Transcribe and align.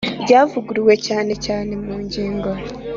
Ryavuguruwe 0.23 0.93
cyane 1.07 1.33
cyane 1.45 1.71
mu 1.83 1.95
ngingo 2.03 2.49